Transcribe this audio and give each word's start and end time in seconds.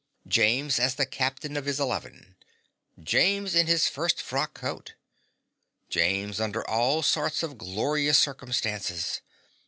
James 0.27 0.79
as 0.79 0.95
the 0.95 1.05
captain 1.05 1.55
of 1.55 1.65
his 1.65 1.79
eleven! 1.79 2.33
James 2.99 3.53
in 3.53 3.67
his 3.67 3.87
first 3.87 4.19
frock 4.19 4.55
coat! 4.55 4.95
James 5.89 6.39
under 6.39 6.67
all 6.67 7.03
sorts 7.03 7.43
of 7.43 7.55
glorious 7.59 8.17
circumstances! 8.17 9.21